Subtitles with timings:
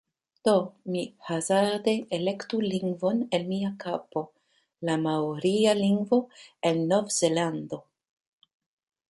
[0.47, 0.51] Do,
[0.93, 4.25] mi hazarde elektu lingvon el mia kapo...
[4.91, 6.23] la maoria lingvo
[6.71, 7.83] el Novzelando